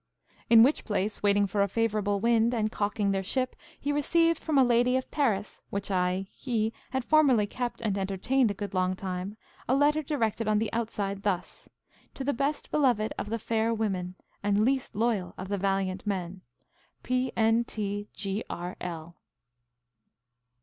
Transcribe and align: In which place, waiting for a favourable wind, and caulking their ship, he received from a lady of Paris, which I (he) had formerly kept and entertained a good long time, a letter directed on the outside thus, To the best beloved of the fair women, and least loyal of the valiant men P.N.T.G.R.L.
In 0.49 0.63
which 0.63 0.83
place, 0.83 1.21
waiting 1.21 1.45
for 1.45 1.61
a 1.61 1.67
favourable 1.67 2.19
wind, 2.19 2.55
and 2.55 2.71
caulking 2.71 3.11
their 3.11 3.21
ship, 3.21 3.55
he 3.79 3.91
received 3.91 4.41
from 4.41 4.57
a 4.57 4.63
lady 4.63 4.97
of 4.97 5.11
Paris, 5.11 5.61
which 5.69 5.91
I 5.91 6.25
(he) 6.31 6.73
had 6.89 7.05
formerly 7.05 7.45
kept 7.45 7.81
and 7.81 7.95
entertained 7.95 8.49
a 8.49 8.55
good 8.55 8.73
long 8.73 8.95
time, 8.95 9.37
a 9.69 9.75
letter 9.75 10.01
directed 10.01 10.47
on 10.47 10.57
the 10.57 10.73
outside 10.73 11.21
thus, 11.21 11.69
To 12.15 12.23
the 12.23 12.33
best 12.33 12.71
beloved 12.71 13.13
of 13.19 13.29
the 13.29 13.37
fair 13.37 13.75
women, 13.75 14.15
and 14.41 14.65
least 14.65 14.95
loyal 14.95 15.35
of 15.37 15.49
the 15.49 15.57
valiant 15.59 16.07
men 16.07 16.41
P.N.T.G.R.L. 17.03 17.29